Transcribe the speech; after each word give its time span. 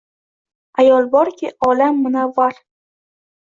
Ayol 0.83 1.05
borki, 1.17 1.51
olam 1.67 2.01
munavvar! 2.07 2.59